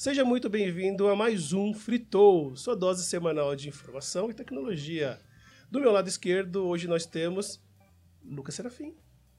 Seja 0.00 0.24
muito 0.24 0.48
bem-vindo 0.48 1.08
a 1.08 1.14
mais 1.14 1.52
um 1.52 1.74
Fritou, 1.74 2.56
sua 2.56 2.74
dose 2.74 3.04
semanal 3.04 3.54
de 3.54 3.68
informação 3.68 4.30
e 4.30 4.32
tecnologia. 4.32 5.20
Do 5.70 5.78
meu 5.78 5.92
lado 5.92 6.08
esquerdo, 6.08 6.64
hoje 6.64 6.88
nós 6.88 7.04
temos 7.04 7.62
Lucas 8.24 8.54
Serafim. 8.54 8.94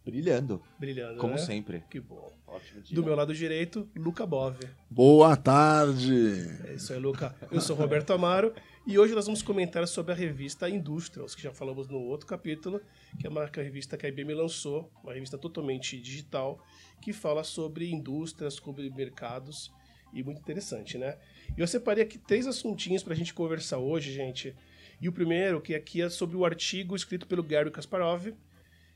Brilhando. 0.05 0.61
Brilhando, 0.77 1.17
Como 1.17 1.33
né? 1.33 1.39
sempre. 1.39 1.83
Que 1.89 1.99
bom. 1.99 2.31
Ótimo 2.45 2.79
dia. 2.79 2.95
Do 2.95 3.03
meu 3.03 3.15
lado 3.15 3.33
direito, 3.33 3.89
Luca 3.95 4.23
Bove. 4.23 4.67
Boa 4.87 5.35
tarde! 5.35 6.45
É 6.67 6.75
isso 6.75 6.93
aí, 6.93 6.99
Luca. 6.99 7.35
Eu 7.51 7.59
sou 7.59 7.75
Roberto 7.75 8.13
Amaro 8.13 8.53
e 8.85 8.99
hoje 8.99 9.15
nós 9.15 9.25
vamos 9.25 9.41
comentar 9.41 9.87
sobre 9.87 10.11
a 10.11 10.15
revista 10.15 10.69
Industrials, 10.69 11.33
que 11.33 11.41
já 11.41 11.51
falamos 11.51 11.87
no 11.87 11.97
outro 11.97 12.27
capítulo, 12.27 12.79
que 13.19 13.25
é 13.25 13.29
uma 13.31 13.47
revista 13.47 13.97
que 13.97 14.05
a 14.05 14.09
IBM 14.09 14.35
lançou, 14.35 14.91
uma 15.03 15.11
revista 15.11 15.39
totalmente 15.39 15.99
digital, 15.99 16.63
que 17.01 17.11
fala 17.11 17.43
sobre 17.43 17.91
indústrias, 17.91 18.53
sobre 18.53 18.91
mercados 18.91 19.71
e 20.13 20.23
muito 20.23 20.39
interessante, 20.39 20.97
né? 20.97 21.17
E 21.57 21.61
eu 21.61 21.67
separei 21.67 22.03
aqui 22.03 22.17
três 22.17 22.47
assuntinhos 22.47 23.03
para 23.03 23.13
a 23.13 23.15
gente 23.15 23.33
conversar 23.33 23.77
hoje, 23.77 24.11
gente. 24.11 24.55
E 24.99 25.09
o 25.09 25.11
primeiro, 25.11 25.61
que 25.61 25.73
aqui 25.73 26.01
é 26.01 26.09
sobre 26.09 26.37
o 26.37 26.45
artigo 26.45 26.95
escrito 26.95 27.25
pelo 27.25 27.43
Gary 27.43 27.71
Kasparov, 27.71 28.33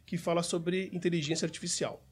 que 0.06 0.18
fala 0.18 0.44
sobre 0.44 0.90
inteligência 0.94 1.46
artificial. 1.46 2.04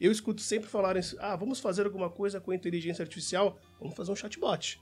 Eu 0.00 0.10
escuto 0.10 0.40
sempre 0.40 0.68
falarem, 0.68 1.02
ah, 1.18 1.36
vamos 1.36 1.60
fazer 1.60 1.84
alguma 1.84 2.10
coisa 2.10 2.40
com 2.40 2.50
a 2.50 2.54
inteligência 2.54 3.02
artificial, 3.02 3.58
vamos 3.78 3.94
fazer 3.94 4.10
um 4.10 4.16
chatbot. 4.16 4.80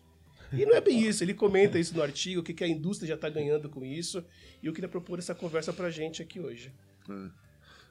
E 0.53 0.65
não 0.65 0.75
é 0.75 0.81
bem 0.81 1.01
isso, 1.01 1.23
ele 1.23 1.35
comenta 1.35 1.79
isso 1.79 1.95
no 1.95 2.03
artigo, 2.03 2.41
o 2.41 2.43
que, 2.43 2.55
que 2.55 2.65
a 2.65 2.69
indústria 2.69 3.09
já 3.09 3.15
está 3.15 3.29
ganhando 3.29 3.69
com 3.69 3.85
isso, 3.85 4.25
e 4.63 4.67
eu 4.67 4.73
queria 4.73 4.89
propor 4.89 5.19
essa 5.19 5.35
conversa 5.35 5.73
pra 5.73 5.91
gente 5.91 6.23
aqui 6.23 6.41
hoje. 6.41 6.73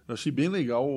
Eu 0.10 0.14
achei 0.14 0.32
bem 0.32 0.50
legal 0.50 0.88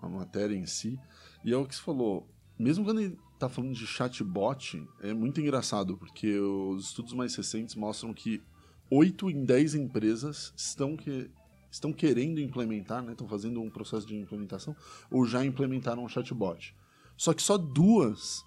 a 0.00 0.08
matéria 0.08 0.54
em 0.54 0.66
si. 0.66 0.96
E 1.44 1.52
é 1.52 1.56
o 1.56 1.66
que 1.66 1.74
você 1.74 1.82
falou. 1.82 2.28
Mesmo 2.56 2.84
quando 2.84 3.18
tá 3.38 3.48
falando 3.48 3.74
de 3.74 3.86
chatbot, 3.86 4.86
é 5.00 5.12
muito 5.12 5.40
engraçado, 5.40 5.96
porque 5.96 6.38
os 6.38 6.86
estudos 6.86 7.12
mais 7.12 7.34
recentes 7.34 7.74
mostram 7.74 8.12
que 8.12 8.42
8 8.90 9.30
em 9.30 9.44
10 9.44 9.74
empresas 9.74 10.52
estão, 10.56 10.96
que, 10.96 11.30
estão 11.70 11.92
querendo 11.92 12.40
implementar, 12.40 13.02
né, 13.02 13.12
estão 13.12 13.28
fazendo 13.28 13.60
um 13.60 13.70
processo 13.70 14.06
de 14.06 14.16
implementação, 14.16 14.74
ou 15.10 15.26
já 15.26 15.44
implementaram 15.44 16.04
um 16.04 16.08
chatbot. 16.08 16.74
Só 17.16 17.32
que 17.32 17.42
só 17.42 17.56
duas 17.56 18.44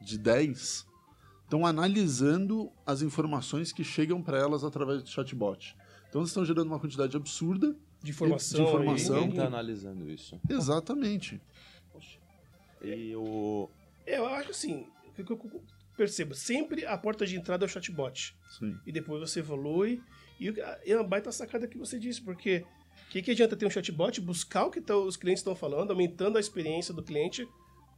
de 0.00 0.18
10 0.18 0.86
estão 1.44 1.66
analisando 1.66 2.72
as 2.86 3.02
informações 3.02 3.72
que 3.72 3.84
chegam 3.84 4.22
para 4.22 4.38
elas 4.38 4.64
através 4.64 5.02
do 5.02 5.08
chatbot. 5.08 5.76
Então 6.08 6.20
eles 6.20 6.30
estão 6.30 6.44
gerando 6.44 6.66
uma 6.66 6.78
quantidade 6.78 7.16
absurda 7.16 7.76
De 8.02 8.10
informação. 8.10 8.64
De 8.64 8.70
informação. 8.70 9.14
Ninguém 9.16 9.30
aí. 9.30 9.36
tá 9.36 9.46
analisando 9.46 10.10
isso. 10.10 10.40
Exatamente. 10.48 11.40
E 12.82 13.14
o. 13.14 13.68
Eu 14.06 14.26
acho 14.26 14.50
assim, 14.50 14.86
o 15.06 15.12
que 15.12 15.30
eu 15.30 15.38
percebo, 15.96 16.34
sempre 16.34 16.84
a 16.86 16.96
porta 16.96 17.26
de 17.26 17.36
entrada 17.36 17.64
é 17.64 17.66
o 17.66 17.68
chatbot. 17.68 18.36
Sim. 18.58 18.76
E 18.86 18.92
depois 18.92 19.20
você 19.20 19.40
evolui. 19.40 20.00
E 20.40 20.52
é 20.84 20.96
uma 20.96 21.04
baita 21.04 21.30
sacada 21.30 21.68
que 21.68 21.78
você 21.78 21.98
disse, 21.98 22.20
porque 22.20 22.64
o 23.06 23.10
que, 23.10 23.22
que 23.22 23.30
adianta 23.30 23.56
ter 23.56 23.66
um 23.66 23.70
chatbot, 23.70 24.20
buscar 24.20 24.64
o 24.64 24.70
que 24.70 24.80
tá- 24.80 24.96
os 24.96 25.16
clientes 25.16 25.40
estão 25.40 25.54
falando, 25.54 25.90
aumentando 25.90 26.36
a 26.36 26.40
experiência 26.40 26.92
do 26.92 27.02
cliente, 27.02 27.46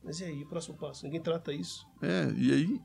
mas 0.02 0.20
e 0.20 0.24
aí, 0.24 0.42
o 0.42 0.46
próximo 0.46 0.76
passo? 0.76 1.04
Ninguém 1.04 1.20
trata 1.22 1.52
isso. 1.52 1.86
É, 2.02 2.30
e 2.36 2.52
aí 2.52 2.80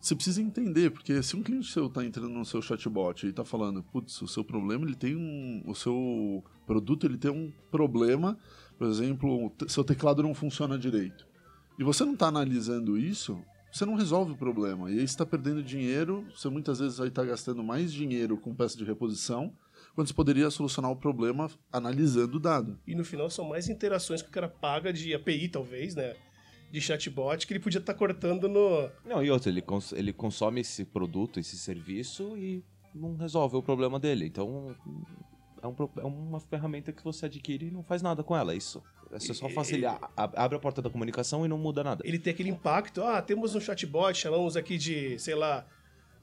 você 0.00 0.14
precisa 0.14 0.42
entender, 0.42 0.90
porque 0.90 1.22
se 1.22 1.36
um 1.36 1.42
cliente 1.42 1.70
seu 1.70 1.88
tá 1.88 2.04
entrando 2.04 2.28
no 2.30 2.44
seu 2.44 2.60
chatbot 2.60 3.26
e 3.26 3.32
tá 3.32 3.44
falando, 3.44 3.82
putz, 3.82 4.20
o 4.20 4.28
seu 4.28 4.44
problema, 4.44 4.84
ele 4.84 4.96
tem 4.96 5.14
um. 5.16 5.62
O 5.66 5.74
seu 5.74 6.44
produto 6.66 7.06
ele 7.06 7.16
tem 7.16 7.30
um 7.30 7.50
problema, 7.70 8.36
por 8.76 8.86
exemplo, 8.88 9.50
seu 9.68 9.84
teclado 9.84 10.22
não 10.22 10.34
funciona 10.34 10.76
direito. 10.78 11.26
E 11.78 11.84
você 11.84 12.04
não 12.04 12.16
tá 12.16 12.26
analisando 12.28 12.96
isso, 12.98 13.40
você 13.72 13.84
não 13.84 13.94
resolve 13.96 14.32
o 14.32 14.36
problema. 14.36 14.90
E 14.90 15.00
aí 15.00 15.08
você 15.08 15.16
tá 15.16 15.26
perdendo 15.26 15.62
dinheiro, 15.62 16.24
você 16.34 16.48
muitas 16.48 16.78
vezes 16.78 16.98
vai 16.98 17.08
estar 17.08 17.24
gastando 17.24 17.62
mais 17.64 17.92
dinheiro 17.92 18.36
com 18.36 18.54
peça 18.54 18.76
de 18.76 18.84
reposição, 18.84 19.52
quando 19.94 20.06
você 20.08 20.14
poderia 20.14 20.50
solucionar 20.50 20.90
o 20.90 20.96
problema 20.96 21.48
analisando 21.72 22.36
o 22.36 22.40
dado. 22.40 22.78
E 22.86 22.94
no 22.94 23.04
final 23.04 23.28
são 23.30 23.48
mais 23.48 23.68
interações 23.68 24.22
que 24.22 24.28
o 24.28 24.32
cara 24.32 24.48
paga 24.48 24.92
de 24.92 25.14
API, 25.14 25.48
talvez, 25.48 25.94
né? 25.94 26.14
De 26.70 26.80
chatbot, 26.80 27.46
que 27.46 27.52
ele 27.52 27.60
podia 27.60 27.78
estar 27.78 27.94
cortando 27.94 28.48
no. 28.48 28.88
Não, 29.04 29.22
e 29.22 29.30
outro, 29.30 29.48
ele, 29.48 29.62
cons- 29.62 29.92
ele 29.92 30.12
consome 30.12 30.60
esse 30.60 30.84
produto, 30.84 31.38
esse 31.38 31.56
serviço 31.56 32.36
e 32.36 32.64
não 32.92 33.16
resolve 33.16 33.56
o 33.56 33.62
problema 33.62 33.98
dele. 34.00 34.26
Então. 34.26 34.74
É, 35.62 35.66
um 35.68 35.74
pro- 35.74 35.90
é 35.96 36.04
uma 36.04 36.40
ferramenta 36.40 36.92
que 36.92 37.02
você 37.02 37.26
adquire 37.26 37.66
e 37.66 37.70
não 37.70 37.82
faz 37.82 38.02
nada 38.02 38.22
com 38.24 38.36
ela, 38.36 38.52
é 38.52 38.56
isso. 38.56 38.82
É 39.10 39.18
só 39.18 39.48
facilitar. 39.48 40.10
Abre 40.16 40.56
a 40.56 40.60
porta 40.60 40.82
da 40.82 40.90
comunicação 40.90 41.44
e 41.44 41.48
não 41.48 41.58
muda 41.58 41.84
nada. 41.84 42.02
Ele 42.06 42.18
tem 42.18 42.32
aquele 42.32 42.50
impacto. 42.50 43.02
Ah, 43.02 43.20
temos 43.22 43.54
um 43.54 43.60
chatbot, 43.60 44.16
chamamos 44.18 44.56
aqui 44.56 44.76
de, 44.76 45.18
sei 45.18 45.34
lá, 45.34 45.66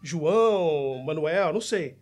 João, 0.01 1.03
Manuel, 1.03 1.53
não 1.53 1.61
sei. 1.61 1.97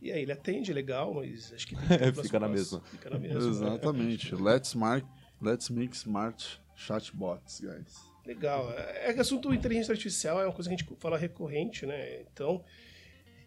E 0.00 0.10
aí 0.10 0.22
ele 0.22 0.32
atende 0.32 0.72
legal, 0.72 1.14
mas 1.14 1.52
acho 1.52 1.66
que 1.66 1.76
tem 1.76 1.86
que 1.86 1.96
próximo 1.96 2.24
Fica 2.24 2.40
na 2.40 2.48
mesma. 2.48 2.80
Fica 2.80 3.10
na 3.10 3.18
mesma. 3.18 3.38
Exatamente. 3.38 4.34
Let's, 4.40 4.74
mark, 4.74 5.04
let's 5.40 5.70
make 5.70 5.94
smart 5.94 6.60
chatbots, 6.74 7.60
guys. 7.60 8.12
Legal. 8.26 8.72
É 8.72 9.12
que 9.12 9.20
assunto 9.20 9.52
inteligência 9.52 9.92
artificial 9.92 10.40
é 10.40 10.44
uma 10.44 10.52
coisa 10.52 10.68
que 10.68 10.74
a 10.74 10.78
gente 10.78 11.00
fala 11.00 11.16
recorrente, 11.16 11.86
né? 11.86 12.22
Então, 12.32 12.64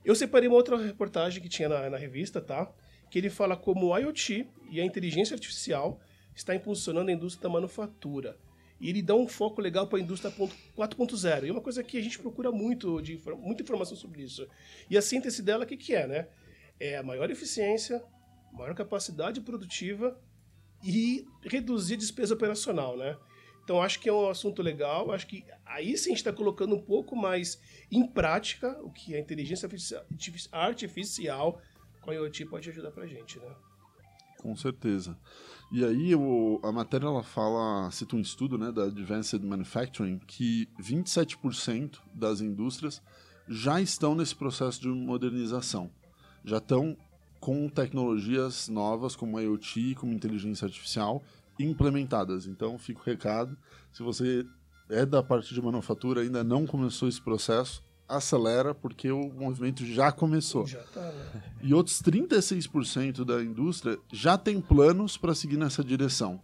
eu 0.04 0.16
separei 0.16 0.48
uma 0.48 0.56
outra 0.56 0.78
reportagem 0.78 1.42
que 1.42 1.50
tinha 1.50 1.68
na, 1.68 1.90
na 1.90 1.98
revista, 1.98 2.40
tá? 2.40 2.72
Que 3.10 3.18
ele 3.20 3.30
fala 3.30 3.58
como 3.58 3.88
o 3.88 3.98
IoT 3.98 4.48
e 4.70 4.80
a 4.80 4.86
inteligência 4.86 5.34
artificial 5.34 6.00
está 6.36 6.54
impulsionando 6.56 7.10
a 7.10 7.14
indústria 7.14 7.44
da 7.44 7.50
manufatura. 7.50 8.38
E 8.80 8.90
ele 8.90 9.02
dá 9.02 9.16
um 9.16 9.28
foco 9.28 9.62
legal 9.62 9.88
para 9.88 9.98
a 10.00 10.02
indústria 10.02 10.30
ponto- 10.32 10.54
4.0. 10.76 11.46
E 11.46 11.50
é 11.50 11.52
uma 11.52 11.62
coisa 11.62 11.82
que 11.84 11.98
a 11.98 12.02
gente 12.02 12.20
procura 12.20 12.52
muito, 12.52 13.02
de, 13.02 13.20
muita 13.38 13.64
informação 13.64 13.96
sobre 13.96 14.22
isso. 14.24 14.46
E 14.90 14.98
a 14.98 15.02
síntese 15.02 15.42
dela, 15.42 15.64
o 15.64 15.68
que, 15.68 15.78
que 15.78 15.96
é, 15.96 16.06
né? 16.06 16.28
É 16.78 16.98
a 16.98 17.04
maior 17.04 17.32
eficiência, 17.32 18.04
maior 18.52 18.76
capacidade 18.76 19.40
produtiva 19.40 20.20
e 20.84 21.26
reduzir 21.44 21.94
a 21.94 21.98
despesa 21.98 22.34
operacional, 22.34 22.98
né? 22.98 23.18
Então 23.64 23.82
acho 23.82 24.00
que 24.00 24.10
é 24.10 24.14
um 24.14 24.28
assunto 24.30 24.62
legal. 24.62 25.10
Acho 25.12 25.26
que 25.26 25.44
aí 25.66 25.98
sim 25.98 26.10
a 26.10 26.12
gente 26.12 26.18
está 26.18 26.34
colocando 26.34 26.76
um 26.76 26.82
pouco 26.82 27.16
mais 27.16 27.60
em 27.90 28.06
prática 28.06 28.78
o 28.84 28.92
que 28.92 29.16
a 29.16 29.20
inteligência 29.20 29.70
artificial- 30.52 31.62
com 32.02 32.12
a 32.12 32.14
IoT 32.14 32.46
pode 32.46 32.70
ajudar 32.70 32.92
pra 32.92 33.08
gente, 33.08 33.40
né? 33.40 33.56
Com 34.38 34.56
certeza. 34.56 35.18
E 35.76 35.84
aí 35.84 36.16
o- 36.16 36.58
a 36.64 36.72
matéria 36.72 37.06
ela 37.08 37.22
fala, 37.22 37.92
cita 37.92 38.16
um 38.16 38.22
estudo 38.22 38.58
né, 38.58 38.72
da 38.72 38.86
Advanced 38.86 39.44
Manufacturing 39.44 40.20
que 40.26 40.70
27% 40.80 42.02
das 42.14 42.40
indústrias 42.40 43.02
já 43.46 43.82
estão 43.82 44.16
nesse 44.16 44.34
processo 44.34 44.80
de 44.80 44.88
modernização. 44.88 45.92
Já 46.46 46.60
estão 46.60 46.96
com 47.42 47.68
tecnologias 47.68 48.70
novas 48.70 49.18
como 49.18 49.38
IoT, 49.38 49.96
como 49.96 50.14
inteligência 50.14 50.64
artificial 50.64 51.22
implementadas. 51.60 52.48
Então 52.48 52.78
fica 52.80 53.02
o 53.02 53.04
recado, 53.04 53.58
se 53.92 54.02
você 54.02 54.46
é 54.90 55.06
da 55.06 55.22
parte 55.22 55.54
de 55.54 55.62
manufatura 55.62 56.22
ainda 56.22 56.42
não 56.42 56.66
começou 56.66 57.10
esse 57.10 57.22
processo, 57.22 57.84
acelera 58.08 58.74
porque 58.74 59.12
o 59.12 59.32
movimento 59.34 59.86
já 59.86 60.12
começou. 60.12 60.66
Já 60.66 60.84
tá, 60.84 61.12
né? 61.12 61.44
E 61.62 61.74
outros 61.74 62.02
36% 62.02 63.24
da 63.24 63.42
indústria 63.44 63.98
já 64.12 64.38
tem 64.38 64.62
planos 64.62 65.18
para 65.18 65.36
seguir 65.36 65.58
nessa 65.58 65.84
direção. 65.84 66.42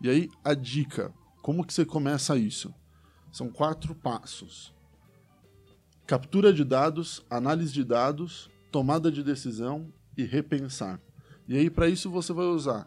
E 0.00 0.08
aí 0.08 0.30
a 0.42 0.54
dica, 0.54 1.12
como 1.42 1.64
que 1.64 1.72
você 1.72 1.84
começa 1.84 2.36
isso? 2.36 2.74
São 3.30 3.50
quatro 3.50 3.94
passos: 3.94 4.74
captura 6.06 6.52
de 6.52 6.64
dados, 6.64 7.24
análise 7.28 7.72
de 7.72 7.84
dados, 7.84 8.50
tomada 8.70 9.12
de 9.12 9.22
decisão 9.22 9.92
e 10.16 10.24
repensar. 10.24 11.00
E 11.46 11.56
aí 11.56 11.68
para 11.70 11.88
isso 11.88 12.10
você 12.10 12.32
vai 12.32 12.46
usar 12.46 12.86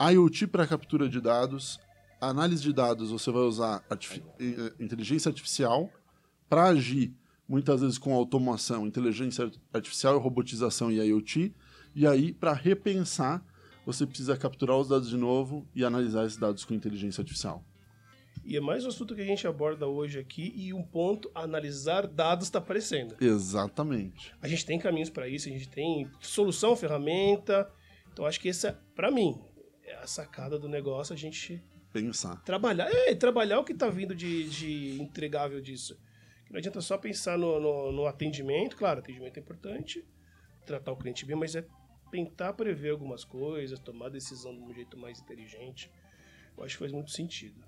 IoT 0.00 0.48
para 0.48 0.66
captura 0.66 1.08
de 1.08 1.20
dados, 1.20 1.78
análise 2.20 2.62
de 2.62 2.72
dados 2.72 3.10
você 3.10 3.30
vai 3.30 3.42
usar 3.42 3.84
eh, 3.90 4.72
inteligência 4.80 5.28
artificial 5.28 5.90
para 6.48 6.64
agir 6.64 7.14
muitas 7.52 7.82
vezes 7.82 7.98
com 7.98 8.14
automação, 8.14 8.86
inteligência 8.86 9.50
artificial, 9.74 10.18
robotização 10.18 10.90
e 10.90 10.96
IoT. 10.96 11.54
E 11.94 12.06
aí, 12.06 12.32
para 12.32 12.54
repensar, 12.54 13.44
você 13.84 14.06
precisa 14.06 14.34
capturar 14.38 14.78
os 14.78 14.88
dados 14.88 15.10
de 15.10 15.18
novo 15.18 15.68
e 15.74 15.84
analisar 15.84 16.24
esses 16.24 16.38
dados 16.38 16.64
com 16.64 16.72
inteligência 16.72 17.20
artificial. 17.20 17.62
E 18.42 18.56
é 18.56 18.60
mais 18.60 18.86
um 18.86 18.88
assunto 18.88 19.14
que 19.14 19.20
a 19.20 19.26
gente 19.26 19.46
aborda 19.46 19.86
hoje 19.86 20.18
aqui 20.18 20.50
e 20.56 20.72
um 20.72 20.82
ponto, 20.82 21.30
analisar 21.34 22.06
dados 22.06 22.46
está 22.46 22.58
aparecendo. 22.58 23.16
Exatamente. 23.20 24.32
A 24.40 24.48
gente 24.48 24.64
tem 24.64 24.78
caminhos 24.78 25.10
para 25.10 25.28
isso, 25.28 25.50
a 25.50 25.52
gente 25.52 25.68
tem 25.68 26.10
solução, 26.22 26.74
ferramenta. 26.74 27.70
Então 28.10 28.24
acho 28.24 28.40
que 28.40 28.48
essa, 28.48 28.80
para 28.94 29.10
mim, 29.10 29.38
é 29.84 29.96
a 29.96 30.06
sacada 30.06 30.58
do 30.58 30.70
negócio, 30.70 31.12
a 31.12 31.18
gente 31.18 31.62
Pensar. 31.92 32.42
trabalhar, 32.44 32.88
é, 32.90 33.14
trabalhar 33.14 33.60
o 33.60 33.64
que 33.64 33.72
está 33.72 33.90
vindo 33.90 34.14
de, 34.14 34.48
de 34.48 35.02
entregável 35.02 35.60
disso. 35.60 35.98
Não 36.52 36.58
adianta 36.58 36.82
só 36.82 36.98
pensar 36.98 37.38
no, 37.38 37.58
no, 37.58 37.92
no 37.92 38.06
atendimento, 38.06 38.76
claro, 38.76 39.00
atendimento 39.00 39.38
é 39.38 39.40
importante, 39.40 40.04
tratar 40.66 40.92
o 40.92 40.96
cliente 40.96 41.24
bem, 41.24 41.34
mas 41.34 41.56
é 41.56 41.64
tentar 42.10 42.52
prever 42.52 42.90
algumas 42.90 43.24
coisas, 43.24 43.78
tomar 43.78 44.10
decisão 44.10 44.54
de 44.54 44.60
um 44.60 44.74
jeito 44.74 44.98
mais 44.98 45.18
inteligente. 45.18 45.90
Eu 46.54 46.62
acho 46.62 46.74
que 46.74 46.80
faz 46.80 46.92
muito 46.92 47.10
sentido. 47.10 47.64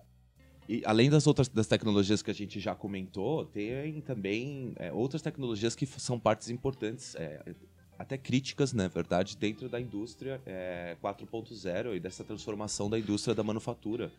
E 0.69 0.83
além 0.85 1.09
das 1.09 1.27
outras 1.27 1.49
das 1.49 1.67
tecnologias 1.67 2.21
que 2.21 2.31
a 2.31 2.35
gente 2.35 2.61
já 2.61 2.75
comentou, 2.75 3.47
tem 3.47 4.03
também 4.03 4.75
é, 4.77 4.93
outras 4.93 5.23
tecnologias 5.23 5.75
que 5.75 5.87
são 5.87 6.21
partes 6.21 6.51
importantes, 6.51 7.15
é, 7.15 7.55
até 7.99 8.19
críticas, 8.19 8.75
na 8.75 8.87
verdade, 8.87 9.35
dentro 9.35 9.67
da 9.67 9.81
indústria 9.81 10.43
é, 10.45 10.95
4.0 11.03 11.97
e 11.97 12.01
dessa 12.01 12.23
transformação 12.23 12.91
da 12.91 12.99
indústria 12.99 13.35
da 13.35 13.43
manufatura. 13.43 14.13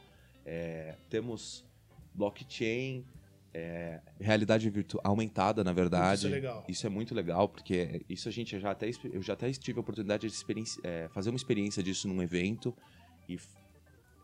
É, 0.43 0.95
temos 1.07 1.63
blockchain, 2.15 3.05
é, 3.55 4.01
realidade 4.19 4.69
virtual 4.69 5.01
aumentada, 5.05 5.63
na 5.63 5.71
verdade. 5.71 6.19
Isso 6.19 6.27
é 6.27 6.29
legal. 6.29 6.65
Isso 6.67 6.85
é 6.85 6.89
muito 6.89 7.15
legal, 7.15 7.47
porque 7.47 8.03
isso 8.09 8.27
a 8.27 8.31
gente 8.31 8.59
já 8.59 8.71
até 8.71 8.89
eu 9.13 9.21
já 9.21 9.31
até 9.31 9.49
tive 9.53 9.79
a 9.79 9.81
oportunidade 9.81 10.27
de 10.27 10.35
é, 10.83 11.07
fazer 11.13 11.29
uma 11.29 11.37
experiência 11.37 11.81
disso 11.81 12.05
num 12.09 12.21
evento 12.21 12.75
e 13.29 13.39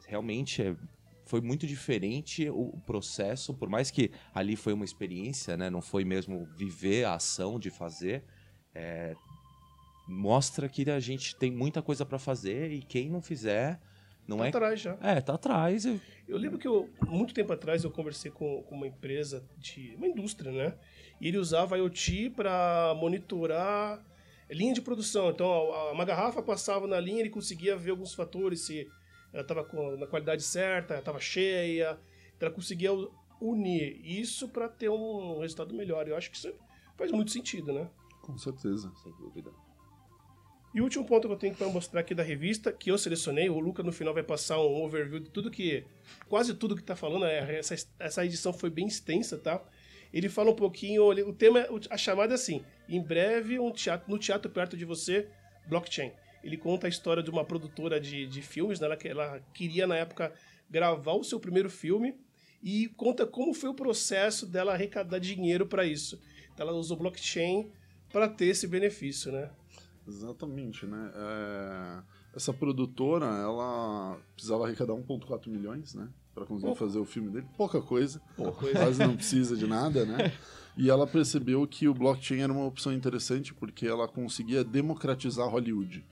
realmente 0.06 0.62
é, 0.62 0.76
foi 1.26 1.40
muito 1.40 1.66
diferente 1.66 2.50
o 2.50 2.78
processo, 2.86 3.54
por 3.54 3.70
mais 3.70 3.90
que 3.90 4.12
ali 4.36 4.58
foi 4.58 4.74
uma 4.74 4.84
experiência, 4.84 5.56
né? 5.56 5.70
Não 5.70 5.82
foi 5.82 6.04
mesmo 6.04 6.46
viver 6.58 7.06
a 7.06 7.14
ação 7.14 7.58
de 7.58 7.70
fazer. 7.70 8.26
É, 8.76 9.16
mostra 10.10 10.68
que 10.68 10.90
a 10.90 11.00
gente 11.00 11.38
tem 11.38 11.50
muita 11.50 11.82
coisa 11.82 12.06
para 12.06 12.20
fazer 12.20 12.70
e 12.74 12.82
quem 12.82 13.10
não 13.10 13.22
fizer 13.22 13.80
não 14.32 14.40
tá 14.40 14.46
é 14.46 14.50
atrás 14.50 14.80
já. 14.80 14.98
É, 15.02 15.22
tá 15.22 15.34
atrás. 15.34 15.86
Eu 15.86 16.38
lembro 16.38 16.58
que 16.58 16.68
eu, 16.68 16.90
muito 17.08 17.34
tempo 17.34 17.52
atrás 17.54 17.84
eu 17.84 17.92
conversei 17.92 18.32
com, 18.32 18.64
com 18.64 18.76
uma 18.76 18.88
empresa 18.88 19.44
de 19.58 19.94
uma 19.96 20.08
indústria, 20.08 20.52
né? 20.52 20.76
E 21.20 21.28
ele 21.28 21.38
usava 21.38 21.78
IoT 21.78 22.32
para 22.32 22.96
monitorar 22.96 24.04
linha 24.50 24.74
de 24.74 24.82
produção. 24.82 25.30
Então, 25.30 25.70
uma 25.92 26.06
garrafa 26.06 26.42
passava 26.42 26.88
na 26.88 27.00
linha, 27.00 27.20
ele 27.20 27.30
conseguia 27.30 27.76
ver 27.76 27.92
alguns 27.92 28.14
fatores 28.14 28.62
se 28.62 28.88
ela 29.32 29.42
estava 29.42 29.66
na 29.98 30.08
qualidade 30.08 30.44
certa, 30.44 30.98
estava 30.98 31.20
cheia. 31.20 32.00
Então, 32.36 32.48
ela 32.48 32.56
conseguia 32.56 32.92
unir 33.40 34.02
isso 34.04 34.50
para 34.50 34.68
ter 34.68 34.90
um 34.90 35.40
resultado 35.40 35.74
melhor. 35.74 36.08
Eu 36.08 36.16
acho 36.16 36.30
que 36.30 36.38
isso 36.38 36.54
faz 36.98 37.12
muito 37.12 37.32
sentido, 37.32 37.72
né? 37.72 37.90
Com 38.22 38.38
certeza. 38.38 38.92
Sem 39.02 39.12
dúvida. 39.14 39.52
E 40.74 40.80
o 40.80 40.86
último 40.86 41.06
ponto 41.06 41.28
que 41.28 41.34
eu 41.34 41.38
tenho 41.38 41.54
para 41.54 41.68
mostrar 41.68 42.00
aqui 42.00 42.16
da 42.16 42.24
revista, 42.24 42.72
que 42.72 42.90
eu 42.90 42.98
selecionei, 42.98 43.50
o 43.50 43.60
Luca 43.60 43.84
no 43.84 43.92
final 43.92 44.14
vai 44.14 44.24
passar 44.24 44.58
um 44.60 44.84
overview 44.84 45.20
de 45.20 45.30
tudo 45.30 45.52
que. 45.52 45.84
quase 46.30 46.54
tudo 46.54 46.76
que 46.76 46.82
está 46.82 46.96
falando, 46.96 47.26
é, 47.26 47.60
essa, 47.60 47.76
essa 48.00 48.26
edição 48.26 48.54
foi 48.54 48.70
bem 48.70 48.88
extensa, 48.88 49.38
tá? 49.38 49.62
Ele 50.14 50.30
fala 50.30 50.52
um 50.52 50.56
pouquinho, 50.56 51.10
o 51.10 51.34
tema, 51.34 51.68
a 51.90 51.98
chamada 51.98 52.34
é 52.34 52.36
assim: 52.36 52.64
em 52.88 53.02
breve, 53.02 53.60
um 53.60 53.72
teatro, 53.72 54.10
no 54.10 54.18
teatro 54.18 54.50
perto 54.50 54.78
de 54.78 54.86
você, 54.86 55.28
blockchain. 55.68 56.12
Ele 56.44 56.58
conta 56.58 56.88
a 56.88 56.90
história 56.90 57.22
de 57.22 57.30
uma 57.30 57.46
produtora 57.46 58.00
de, 58.00 58.26
de 58.26 58.42
filmes, 58.42 58.80
né? 58.80 58.88
ela, 58.88 58.98
ela 59.04 59.40
queria 59.54 59.86
na 59.86 59.96
época 59.96 60.34
gravar 60.70 61.14
o 61.14 61.24
seu 61.24 61.40
primeiro 61.40 61.70
filme 61.70 62.16
e 62.64 62.88
conta 62.90 63.28
como 63.28 63.54
foi 63.54 63.70
o 63.70 63.74
processo 63.74 64.46
dela 64.46 64.74
arrecadar 64.74 65.20
dinheiro 65.20 65.66
para 65.66 65.86
isso. 65.86 66.20
Então 66.54 66.68
ela 66.68 66.78
usou 66.78 66.98
blockchain 66.98 67.72
para 68.12 68.28
ter 68.28 68.48
esse 68.48 68.68
benefício, 68.68 69.32
né? 69.32 69.50
Exatamente, 70.12 70.86
né? 70.86 71.12
É... 71.16 72.04
Essa 72.36 72.54
produtora, 72.54 73.26
ela 73.26 74.18
precisava 74.34 74.66
arrecadar 74.66 74.94
1,4 74.94 75.48
milhões, 75.48 75.94
né? 75.94 76.10
Para 76.34 76.46
conseguir 76.46 76.76
fazer 76.76 77.00
o 77.00 77.06
filme 77.06 77.30
dele. 77.30 77.48
Pouca 77.58 77.82
coisa. 77.82 78.22
Pouca 78.36 78.52
coisa. 78.60 78.80
Quase 78.80 79.00
não 79.00 79.16
precisa 79.16 79.56
de 79.56 79.68
nada, 79.68 80.06
né? 80.06 80.34
E 80.78 80.90
ela 80.90 81.06
percebeu 81.06 81.66
que 81.68 81.88
o 81.88 81.94
blockchain 81.94 82.42
era 82.42 82.52
uma 82.54 82.66
opção 82.66 82.94
interessante 82.94 83.54
porque 83.54 83.86
ela 83.86 84.08
conseguia 84.08 84.64
democratizar 84.64 85.48
Hollywood. 85.50 86.06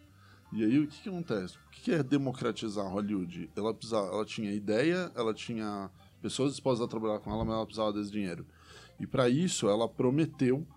E 0.52 0.64
aí 0.64 0.80
o 0.80 0.88
que, 0.88 1.04
que 1.04 1.10
acontece? 1.10 1.58
O 1.58 1.70
que, 1.72 1.82
que 1.82 1.92
é 1.92 2.04
democratizar 2.04 2.86
Hollywood? 2.92 3.50
Ela, 3.56 3.74
precisava, 3.74 4.08
ela 4.08 4.26
tinha 4.26 4.52
ideia, 4.52 5.12
ela 5.16 5.34
tinha 5.34 5.90
pessoas 6.22 6.52
dispostas 6.52 6.86
a 6.86 6.90
trabalhar 6.90 7.20
com 7.20 7.32
ela, 7.32 7.46
mas 7.46 7.56
ela 7.56 7.66
precisava 7.66 7.94
desse 7.94 8.12
dinheiro. 8.12 8.46
E 9.00 9.08
para 9.08 9.30
isso 9.30 9.70
ela 9.70 9.88
prometeu 9.88 10.68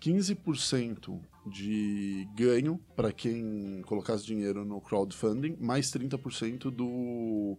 15% 0.00 1.20
de 1.46 2.26
ganho 2.34 2.80
para 2.96 3.12
quem 3.12 3.82
colocasse 3.86 4.24
dinheiro 4.24 4.64
no 4.64 4.80
crowdfunding, 4.80 5.56
mais 5.60 5.90
30% 5.90 6.70
do, 6.70 7.58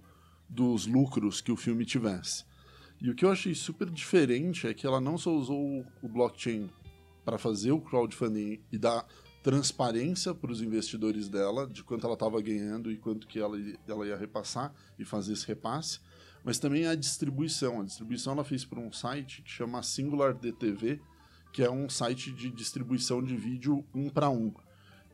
dos 0.50 0.86
lucros 0.86 1.42
que 1.42 1.52
o 1.52 1.58
filme 1.58 1.86
tivesse. 1.86 2.46
E 3.00 3.10
o 3.10 3.16
que 3.16 3.26
eu 3.26 3.32
achei 3.32 3.56
super 3.56 3.90
diferente 3.90 4.68
é 4.68 4.74
que 4.74 4.86
ela 4.86 5.02
não 5.02 5.18
só 5.18 5.34
usou 5.34 5.86
o 6.02 6.08
blockchain 6.08 6.70
para 7.26 7.38
fazer 7.38 7.72
o 7.72 7.82
crowdfunding 7.82 8.60
e 8.72 8.78
dar 8.78 9.06
transparência 9.42 10.36
para 10.36 10.52
os 10.52 10.62
investidores 10.62 11.28
dela 11.28 11.68
de 11.68 11.84
quanto 11.84 12.06
ela 12.06 12.14
estava 12.14 12.40
ganhando 12.42 12.92
e 12.92 12.98
quanto 12.98 13.28
que 13.28 13.40
ela, 13.40 13.58
ela 13.88 14.06
ia 14.06 14.16
repassar 14.16 14.74
e 15.00 15.06
fazer 15.06 15.34
esse 15.34 15.48
repasse, 15.48 16.00
mas 16.44 16.60
também 16.60 16.86
a 16.86 16.94
distribuição. 16.94 17.82
A 17.82 17.84
distribuição 17.84 18.34
ela 18.34 18.44
fez 18.44 18.64
por 18.64 18.78
um 18.78 18.92
site 18.92 19.42
que 19.42 19.50
chama 19.50 19.82
Singular 19.82 20.34
DTV, 20.36 21.02
que 21.52 21.64
é 21.64 21.70
um 21.70 21.90
site 21.90 22.32
de 22.32 22.50
distribuição 22.50 23.22
de 23.24 23.36
vídeo 23.36 23.86
um 23.94 24.10
para 24.10 24.30
um. 24.30 24.54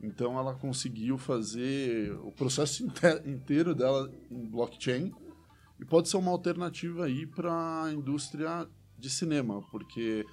Então 0.02 0.38
ela 0.38 0.54
conseguiu 0.54 1.18
fazer 1.18 2.12
o 2.22 2.30
processo 2.30 2.86
inteiro 3.26 3.74
dela 3.74 4.10
em 4.30 4.44
blockchain 4.46 5.12
e 5.80 5.84
pode 5.84 6.08
ser 6.08 6.16
uma 6.16 6.30
alternativa 6.30 7.04
aí 7.04 7.26
para 7.26 7.84
a 7.84 7.92
indústria 7.92 8.68
de 8.96 9.10
cinema, 9.10 9.62
porque 9.70 10.24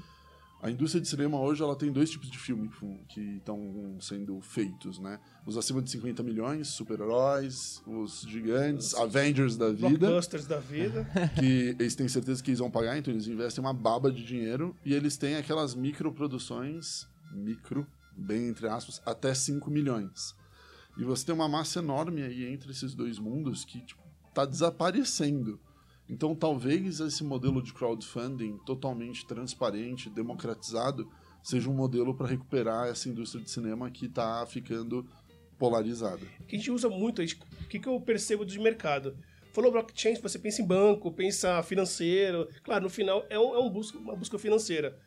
a 0.66 0.72
indústria 0.72 1.00
de 1.00 1.08
cinema 1.08 1.40
hoje 1.40 1.62
ela 1.62 1.76
tem 1.76 1.92
dois 1.92 2.10
tipos 2.10 2.28
de 2.28 2.40
filme 2.40 2.72
que 3.08 3.22
estão 3.38 3.98
sendo 4.00 4.42
feitos, 4.42 4.98
né? 4.98 5.20
Os 5.46 5.58
acima 5.58 5.80
de 5.80 5.92
50 5.92 6.24
milhões, 6.24 6.70
super-heróis, 6.70 7.84
os 7.86 8.22
gigantes, 8.28 8.88
os 8.88 9.00
Avengers 9.00 9.58
da 9.58 9.70
vida. 9.70 9.90
Blockbusters 9.90 10.48
da 10.48 10.60
vida. 10.60 11.08
Que 11.38 11.76
eles 11.80 11.94
têm 11.94 12.08
certeza 12.08 12.42
que 12.42 12.50
eles 12.50 12.60
vão 12.60 12.72
pagar, 12.72 12.98
então 12.98 13.14
eles 13.14 13.28
investem 13.28 13.64
uma 13.64 13.74
baba 13.74 14.12
de 14.12 14.26
dinheiro. 14.26 14.76
E 14.84 14.96
eles 14.96 15.18
têm 15.18 15.36
aquelas 15.36 15.76
microproduções, 15.76 17.06
micro, 17.32 17.86
bem 18.18 18.48
entre 18.48 18.68
aspas, 18.68 19.00
até 19.06 19.36
5 19.36 19.70
milhões. 19.70 20.36
E 20.98 21.04
você 21.04 21.28
tem 21.28 21.36
uma 21.36 21.48
massa 21.48 21.78
enorme 21.78 22.24
aí 22.24 22.44
entre 22.52 22.72
esses 22.72 22.96
dois 22.96 23.20
mundos 23.20 23.64
que, 23.64 23.82
tipo, 23.82 24.02
tá 24.34 24.46
desaparecendo. 24.46 25.60
Então, 26.10 26.36
talvez 26.36 27.00
esse 27.00 27.24
modelo 27.24 27.62
de 27.62 27.74
crowdfunding 27.74 28.58
totalmente 28.66 29.26
transparente, 29.26 30.10
democratizado, 30.10 31.10
seja 31.42 31.70
um 31.70 31.74
modelo 31.74 32.14
para 32.14 32.28
recuperar 32.28 32.88
essa 32.88 33.10
indústria 33.10 33.44
de 33.44 33.50
cinema 33.50 33.90
que 33.90 34.06
está 34.06 34.46
ficando 34.46 35.08
polarizada. 35.58 36.22
Que 36.48 36.56
a 36.56 36.60
gente 36.60 36.72
usa 36.72 36.90
muito, 36.90 37.22
o 37.22 37.68
que, 37.68 37.88
eu 37.88 38.00
percebo 38.00 38.46
de 38.46 38.60
mercado? 38.60 39.18
Falou 39.52 39.72
blockchain, 39.72 40.16
você 40.16 40.38
pensa 40.38 40.62
em 40.62 40.66
banco, 40.66 41.12
pensa 41.12 41.64
financeiro. 41.64 42.50
Claro, 42.64 42.84
no 42.84 42.90
final 42.90 43.26
é, 43.30 43.40
um, 43.40 43.56
é 43.56 43.60
um 43.60 43.82
uma 44.00 44.16
busca 44.16 44.38
financeira. 44.38 45.00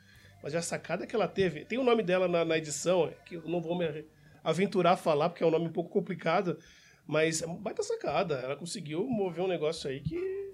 Mas 0.43 0.55
a 0.55 0.63
sacada 0.63 1.07
que 1.07 1.15
ela 1.15 1.29
teve, 1.29 1.65
tem 1.65 1.79
o 1.79 1.85
nome 1.85 2.03
dela 2.03 2.27
na, 2.27 2.45
na 2.45 2.57
edição, 2.57 3.13
que 3.27 3.35
eu 3.35 3.43
não 3.49 3.61
vou 3.61 3.77
me 3.77 4.05
aventurar 4.43 4.93
a 4.93 4.97
falar, 4.97 5.29
porque 5.29 5.43
é 5.43 5.47
um 5.47 5.51
nome 5.51 5.67
um 5.67 5.73
pouco 5.73 5.91
complicado, 5.91 6.59
mas 7.07 7.43
é 7.43 7.47
uma 7.47 7.57
baita 7.57 7.83
sacada. 7.83 8.37
Ela 8.37 8.57
conseguiu 8.57 9.07
mover 9.07 9.45
um 9.45 9.49
negócio 9.49 9.91
aí 9.91 10.01
que 10.01 10.48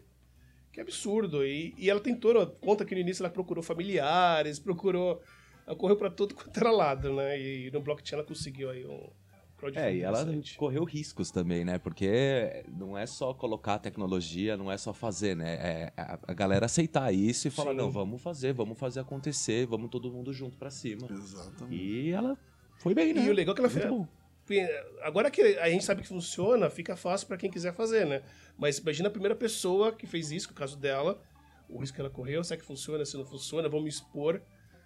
que 0.74 0.80
absurdo. 0.80 1.46
E, 1.46 1.72
e 1.78 1.88
ela 1.88 2.00
tentou, 2.00 2.46
conta 2.60 2.84
que 2.84 2.94
no 2.94 3.00
início 3.00 3.22
ela 3.22 3.32
procurou 3.32 3.62
familiares, 3.62 4.58
procurou. 4.58 5.22
Ela 5.66 5.76
correu 5.76 5.96
para 5.96 6.10
todo 6.10 6.34
quanto 6.34 6.58
era 6.58 6.70
lado, 6.70 7.14
né? 7.14 7.40
E 7.40 7.70
no 7.70 7.80
blockchain 7.80 8.18
ela 8.18 8.26
conseguiu 8.26 8.68
aí 8.68 8.84
um. 8.84 9.08
É, 9.76 9.94
e 9.94 10.02
ela 10.02 10.26
correu 10.58 10.84
riscos 10.84 11.30
também, 11.30 11.64
né? 11.64 11.78
Porque 11.78 12.66
não 12.68 12.98
é 12.98 13.06
só 13.06 13.32
colocar 13.32 13.74
a 13.74 13.78
tecnologia, 13.78 14.58
não 14.58 14.70
é 14.70 14.76
só 14.76 14.92
fazer, 14.92 15.34
né? 15.34 15.54
É 15.54 15.92
a 15.96 16.34
galera 16.34 16.66
aceitar 16.66 17.14
isso 17.14 17.48
e 17.48 17.50
falar, 17.50 17.70
Sim. 17.70 17.78
não, 17.78 17.90
vamos 17.90 18.20
fazer, 18.20 18.52
vamos 18.52 18.78
fazer 18.78 19.00
acontecer, 19.00 19.64
vamos 19.64 19.88
todo 19.88 20.12
mundo 20.12 20.34
junto 20.34 20.58
para 20.58 20.70
cima. 20.70 21.08
Exatamente. 21.10 21.82
E 21.82 22.10
ela 22.10 22.36
foi 22.76 22.94
bem, 22.94 23.14
né? 23.14 23.24
E 23.24 23.30
o 23.30 23.32
legal 23.32 23.54
é 23.54 23.56
que 23.56 23.60
ela 23.62 23.70
fez. 23.70 23.86
Agora 25.02 25.30
que 25.30 25.40
a 25.40 25.68
gente 25.70 25.84
sabe 25.84 26.02
que 26.02 26.08
funciona, 26.08 26.68
fica 26.68 26.96
fácil 26.96 27.26
para 27.26 27.36
quem 27.36 27.50
quiser 27.50 27.72
fazer, 27.72 28.04
né? 28.04 28.22
Mas 28.58 28.78
imagina 28.78 29.08
a 29.08 29.10
primeira 29.10 29.34
pessoa 29.34 29.92
que 29.92 30.06
fez 30.06 30.30
isso, 30.30 30.48
no 30.48 30.54
caso 30.54 30.76
dela, 30.76 31.20
o 31.68 31.78
risco 31.78 31.94
que 31.94 32.00
ela 32.00 32.10
correu, 32.10 32.44
será 32.44 32.60
que 32.60 32.66
funciona, 32.66 33.04
se 33.04 33.16
não 33.16 33.24
funciona, 33.24 33.68
vamos 33.68 33.94
expor. 33.94 34.40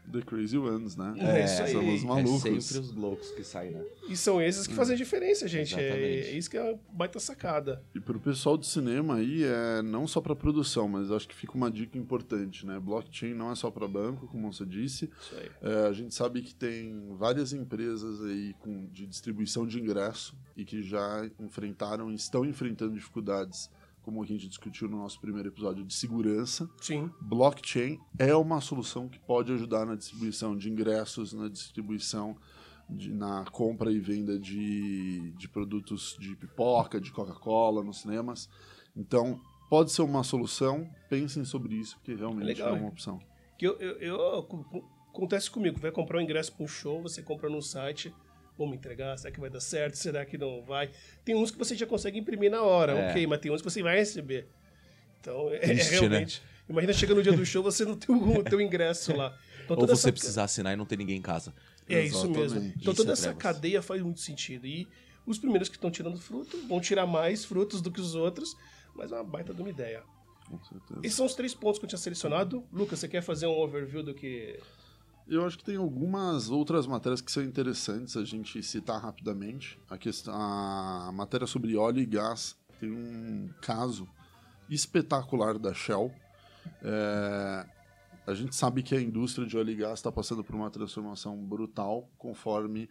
The 0.08 0.22
Crazy 0.22 0.58
Ones, 0.58 0.96
né? 0.96 1.14
É, 1.18 1.44
isso 1.44 1.62
aí. 1.62 1.72
São 1.72 1.94
os 1.94 2.04
malucos. 2.04 2.46
É 2.46 2.60
sempre 2.60 2.78
os 2.78 2.94
loucos 2.94 3.30
que 3.30 3.44
saem, 3.44 3.72
né? 3.72 3.84
E 4.08 4.16
são 4.16 4.40
esses 4.40 4.66
que 4.66 4.74
fazem 4.74 4.94
a 4.94 4.96
diferença, 4.96 5.46
gente. 5.46 5.74
É, 5.78 5.88
é, 5.88 6.30
isso 6.36 6.50
que 6.50 6.56
é 6.56 6.62
uma 6.62 6.78
baita 6.92 7.20
sacada. 7.20 7.82
E 7.94 8.00
pro 8.00 8.18
pessoal 8.18 8.56
do 8.56 8.64
cinema 8.64 9.16
aí, 9.16 9.44
é 9.44 9.82
não 9.82 10.06
só 10.06 10.20
para 10.20 10.34
produção, 10.34 10.88
mas 10.88 11.10
acho 11.10 11.28
que 11.28 11.34
fica 11.34 11.54
uma 11.54 11.70
dica 11.70 11.98
importante, 11.98 12.66
né? 12.66 12.78
Blockchain 12.78 13.34
não 13.34 13.50
é 13.50 13.54
só 13.54 13.70
para 13.70 13.86
banco, 13.86 14.26
como 14.26 14.52
você 14.52 14.64
disse. 14.64 15.10
Isso 15.20 15.36
aí. 15.36 15.50
É, 15.62 15.86
a 15.86 15.92
gente 15.92 16.14
sabe 16.14 16.42
que 16.42 16.54
tem 16.54 17.14
várias 17.16 17.52
empresas 17.52 18.22
aí 18.24 18.54
com, 18.60 18.86
de 18.86 19.06
distribuição 19.06 19.66
de 19.66 19.78
ingresso 19.78 20.36
e 20.56 20.64
que 20.64 20.82
já 20.82 21.28
enfrentaram, 21.38 22.12
estão 22.12 22.44
enfrentando 22.44 22.94
dificuldades 22.94 23.70
como 24.08 24.22
a 24.22 24.26
gente 24.26 24.48
discutiu 24.48 24.88
no 24.88 24.96
nosso 24.96 25.20
primeiro 25.20 25.48
episódio, 25.50 25.84
de 25.84 25.92
segurança. 25.92 26.66
Sim. 26.80 27.10
Blockchain 27.20 27.98
é 28.18 28.34
uma 28.34 28.58
solução 28.58 29.06
que 29.06 29.18
pode 29.18 29.52
ajudar 29.52 29.84
na 29.84 29.94
distribuição 29.94 30.56
de 30.56 30.70
ingressos, 30.70 31.34
na 31.34 31.46
distribuição, 31.46 32.34
de, 32.88 33.12
na 33.12 33.44
compra 33.52 33.92
e 33.92 34.00
venda 34.00 34.38
de, 34.38 35.30
de 35.32 35.46
produtos 35.46 36.16
de 36.18 36.34
pipoca, 36.36 36.98
de 36.98 37.12
Coca-Cola 37.12 37.84
nos 37.84 38.00
cinemas. 38.00 38.48
Então, 38.96 39.38
pode 39.68 39.92
ser 39.92 40.00
uma 40.00 40.22
solução. 40.24 40.88
Pensem 41.10 41.44
sobre 41.44 41.74
isso, 41.74 41.96
porque 41.98 42.14
realmente 42.14 42.46
Legal, 42.46 42.68
é 42.68 42.72
uma 42.72 42.80
hein? 42.84 42.88
opção. 42.88 43.20
Que 43.58 43.66
eu, 43.66 43.76
eu, 43.78 43.98
eu- 43.98 44.42
co- 44.44 44.88
acontece 45.10 45.50
comigo, 45.50 45.78
vai 45.78 45.92
comprar 45.92 46.16
um 46.16 46.22
ingresso 46.22 46.50
para 46.54 46.64
um 46.64 46.68
show, 46.68 47.02
você 47.02 47.20
compra 47.22 47.50
no 47.50 47.60
site, 47.60 48.14
vamos 48.58 48.74
entregar, 48.76 49.16
será 49.16 49.32
que 49.32 49.40
vai 49.40 49.48
dar 49.48 49.60
certo, 49.60 49.94
será 49.94 50.26
que 50.26 50.36
não 50.36 50.62
vai? 50.62 50.90
Tem 51.24 51.34
uns 51.34 51.50
que 51.50 51.56
você 51.58 51.76
já 51.76 51.86
consegue 51.86 52.18
imprimir 52.18 52.50
na 52.50 52.60
hora, 52.62 52.92
É. 52.92 53.10
ok, 53.10 53.26
mas 53.26 53.38
tem 53.40 53.50
uns 53.52 53.62
que 53.62 53.70
você 53.70 53.82
vai 53.82 53.96
receber. 53.96 54.46
Então, 55.20 55.48
é, 55.52 55.58
Triste, 55.60 55.92
né? 55.92 55.98
realmente. 56.00 56.42
Imagina 56.68 56.92
chega 56.92 57.14
no 57.14 57.22
dia 57.22 57.32
do 57.32 57.46
show, 57.46 57.62
você 57.62 57.84
não 57.84 57.96
tem 57.96 58.14
o 58.14 58.42
teu 58.44 58.60
ingresso 58.60 59.16
lá. 59.16 59.34
Então, 59.64 59.76
Ou 59.76 59.86
você 59.86 59.92
essa- 59.92 60.12
precisar 60.12 60.44
assinar 60.44 60.72
e 60.74 60.76
não 60.76 60.84
ter 60.84 60.96
ninguém 60.98 61.16
em 61.16 61.22
casa. 61.22 61.54
É 61.88 62.02
isso 62.04 62.28
mesmo. 62.30 62.60
Então 62.80 62.92
toda 62.94 63.10
é 63.10 63.12
essa 63.14 63.32
trevas. 63.32 63.42
cadeia 63.42 63.80
faz 63.80 64.02
muito 64.02 64.20
sentido. 64.20 64.66
E 64.66 64.86
os 65.26 65.38
primeiros 65.38 65.68
que 65.68 65.76
estão 65.76 65.90
tirando 65.90 66.18
fruto 66.18 66.58
vão 66.68 66.80
tirar 66.80 67.06
mais 67.06 67.44
frutos 67.44 67.80
do 67.80 67.90
que 67.90 68.00
os 68.00 68.14
outros, 68.14 68.54
mas 68.94 69.10
é 69.12 69.14
uma 69.14 69.24
baita 69.24 69.54
de 69.54 69.60
uma 69.62 69.70
ideia. 69.70 70.02
Com 70.48 70.58
certeza. 70.62 71.00
Esses 71.02 71.14
são 71.16 71.24
os 71.26 71.34
três 71.34 71.54
pontos 71.54 71.78
que 71.78 71.84
eu 71.84 71.88
tinha 71.88 71.98
selecionado. 71.98 72.62
Lucas, 72.72 72.98
você 72.98 73.08
quer 73.08 73.22
fazer 73.22 73.46
um 73.46 73.50
overview 73.58 74.02
do 74.02 74.14
que. 74.14 74.58
Eu 75.28 75.44
acho 75.44 75.58
que 75.58 75.64
tem 75.64 75.76
algumas 75.76 76.48
outras 76.48 76.86
matérias 76.86 77.20
que 77.20 77.30
são 77.30 77.42
interessantes 77.42 78.16
a 78.16 78.24
gente 78.24 78.62
citar 78.62 78.98
rapidamente. 78.98 79.78
A, 79.90 79.98
questão, 79.98 80.34
a 80.34 81.12
matéria 81.12 81.46
sobre 81.46 81.76
óleo 81.76 82.00
e 82.00 82.06
gás 82.06 82.56
tem 82.80 82.90
um 82.90 83.50
caso 83.60 84.08
espetacular 84.70 85.58
da 85.58 85.74
Shell. 85.74 86.10
É, 86.82 87.66
a 88.26 88.32
gente 88.32 88.56
sabe 88.56 88.82
que 88.82 88.94
a 88.94 89.00
indústria 89.00 89.46
de 89.46 89.54
óleo 89.54 89.70
e 89.70 89.74
gás 89.74 89.98
está 89.98 90.10
passando 90.10 90.42
por 90.42 90.54
uma 90.56 90.70
transformação 90.70 91.36
brutal 91.36 92.08
conforme 92.16 92.88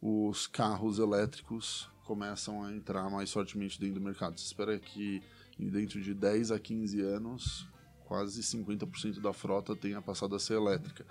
os 0.00 0.46
carros 0.46 0.98
elétricos 0.98 1.90
começam 2.04 2.62
a 2.62 2.72
entrar 2.72 3.10
mais 3.10 3.30
fortemente 3.30 3.78
dentro 3.78 3.96
do 3.96 4.00
mercado. 4.00 4.40
Se 4.40 4.46
espera 4.46 4.78
que 4.78 5.22
dentro 5.58 6.00
de 6.00 6.14
10 6.14 6.50
a 6.50 6.58
15 6.58 7.00
anos, 7.02 7.68
quase 8.06 8.42
50% 8.42 9.20
da 9.20 9.34
frota 9.34 9.76
tenha 9.76 10.00
passado 10.00 10.34
a 10.34 10.38
ser 10.38 10.54
elétrica. 10.54 11.04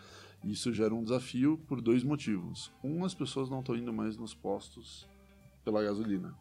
Isso 0.43 0.73
gera 0.73 0.93
um 0.93 1.03
desafio 1.03 1.57
por 1.67 1.81
dois 1.81 2.03
motivos. 2.03 2.71
Um, 2.83 3.05
as 3.05 3.13
pessoas 3.13 3.49
não 3.49 3.59
estão 3.61 3.75
indo 3.75 3.93
mais 3.93 4.17
nos 4.17 4.33
postos 4.33 5.07
pela 5.63 5.81
gasolina. 5.81 6.35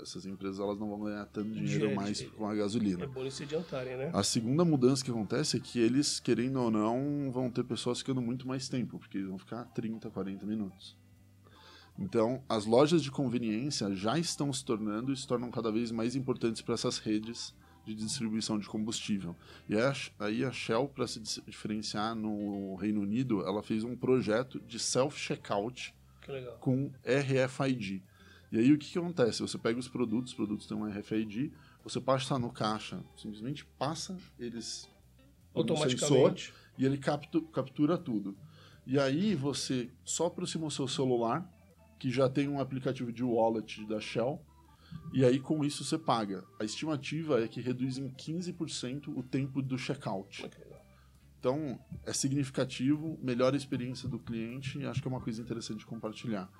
Essas 0.00 0.24
empresas 0.24 0.58
elas 0.58 0.78
não 0.78 0.88
vão 0.88 1.04
ganhar 1.04 1.26
tanto 1.26 1.50
dinheiro 1.50 1.68
Dinheiro, 1.68 1.96
mais 1.96 2.22
com 2.22 2.46
a 2.46 2.54
gasolina. 2.54 3.04
É 3.04 3.30
se 3.30 3.42
adiantarem, 3.42 3.96
né? 3.96 4.10
A 4.14 4.22
segunda 4.22 4.64
mudança 4.64 5.04
que 5.04 5.10
acontece 5.10 5.56
é 5.56 5.60
que 5.60 5.78
eles, 5.78 6.18
querendo 6.18 6.60
ou 6.60 6.70
não, 6.70 7.30
vão 7.30 7.50
ter 7.50 7.64
pessoas 7.64 7.98
ficando 7.98 8.20
muito 8.22 8.48
mais 8.48 8.68
tempo, 8.68 8.98
porque 8.98 9.18
eles 9.18 9.28
vão 9.28 9.38
ficar 9.38 9.64
30, 9.66 10.08
40 10.10 10.46
minutos. 10.46 10.96
Então, 11.98 12.42
as 12.48 12.64
lojas 12.64 13.02
de 13.02 13.10
conveniência 13.10 13.94
já 13.94 14.18
estão 14.18 14.50
se 14.52 14.64
tornando 14.64 15.12
e 15.12 15.16
se 15.16 15.26
tornam 15.26 15.50
cada 15.50 15.70
vez 15.70 15.90
mais 15.90 16.16
importantes 16.16 16.62
para 16.62 16.74
essas 16.74 16.98
redes 16.98 17.54
de 17.84 17.94
distribuição 17.94 18.58
de 18.58 18.68
combustível. 18.68 19.34
E 19.68 19.74
aí 20.18 20.44
a- 20.44 20.52
Shell, 20.52 20.88
para 20.88 21.06
se 21.06 21.20
diferenciar 21.46 22.14
no 22.14 22.74
Reino 22.76 23.00
Unido, 23.00 23.40
ela 23.46 23.62
fez 23.62 23.84
um 23.84 23.96
projeto 23.96 24.60
de 24.60 24.78
self-checkout 24.78 25.94
com 26.60 26.92
RFID. 27.04 28.02
E 28.52 28.58
aí 28.58 28.72
o 28.72 28.78
que, 28.78 28.90
que 28.90 28.98
acontece? 28.98 29.40
Você 29.42 29.56
pega 29.58 29.78
os 29.78 29.88
produtos, 29.88 30.30
os 30.32 30.36
produtos 30.36 30.66
têm 30.66 30.76
um 30.76 30.84
RFID, 30.88 31.52
você 31.84 32.00
passa 32.00 32.38
no 32.38 32.50
caixa, 32.52 33.02
simplesmente 33.16 33.64
passa, 33.78 34.16
eles 34.38 34.88
no 35.54 35.62
sensor 35.76 35.76
Automaticamente. 36.16 36.54
e 36.78 36.84
ele 36.84 36.98
captu- 36.98 37.42
captura 37.42 37.96
tudo. 37.96 38.36
E 38.86 38.98
aí 38.98 39.34
você 39.34 39.90
só 40.04 40.26
aproxima 40.26 40.66
o 40.66 40.70
seu 40.70 40.86
celular, 40.88 41.48
que 41.98 42.10
já 42.10 42.28
tem 42.28 42.48
um 42.48 42.58
aplicativo 42.60 43.12
de 43.12 43.22
wallet 43.22 43.84
da 43.86 44.00
Shell, 44.00 44.40
e 45.12 45.24
aí 45.24 45.40
com 45.40 45.64
isso 45.64 45.84
você 45.84 45.98
paga. 45.98 46.44
A 46.58 46.64
estimativa 46.64 47.42
é 47.42 47.48
que 47.48 47.60
reduz 47.60 47.98
em 47.98 48.08
15% 48.10 49.08
o 49.16 49.22
tempo 49.22 49.60
do 49.60 49.76
checkout. 49.76 50.48
Então, 51.38 51.78
é 52.04 52.12
significativo, 52.12 53.18
melhora 53.22 53.56
a 53.56 53.58
experiência 53.58 54.08
do 54.08 54.18
cliente 54.18 54.78
e 54.78 54.86
acho 54.86 55.00
que 55.00 55.08
é 55.08 55.10
uma 55.10 55.20
coisa 55.20 55.40
interessante 55.40 55.78
de 55.78 55.86
compartilhar. 55.86 56.50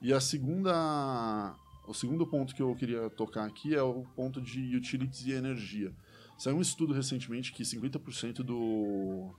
E 0.00 0.12
a 0.12 0.20
segunda, 0.20 1.54
o 1.86 1.94
segundo 1.94 2.26
ponto 2.26 2.54
que 2.54 2.62
eu 2.62 2.74
queria 2.74 3.08
tocar 3.10 3.46
aqui 3.46 3.74
é 3.74 3.82
o 3.82 4.04
ponto 4.14 4.40
de 4.40 4.76
utilities 4.76 5.26
e 5.26 5.32
energia. 5.32 5.92
Saiu 6.38 6.56
um 6.56 6.60
estudo 6.60 6.92
recentemente 6.92 7.52
que 7.52 7.62
50% 7.62 8.42
do, 8.42 9.34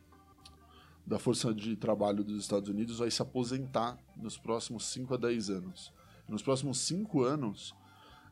da 1.05 1.17
força 1.17 1.53
de 1.53 1.75
trabalho 1.75 2.23
dos 2.23 2.41
Estados 2.41 2.69
Unidos 2.69 2.99
vai 2.99 3.09
se 3.09 3.21
aposentar 3.21 3.97
nos 4.15 4.37
próximos 4.37 4.85
5 4.85 5.13
a 5.13 5.17
10 5.17 5.49
anos. 5.49 5.93
Nos 6.27 6.41
próximos 6.41 6.79
5 6.79 7.23
anos, 7.23 7.73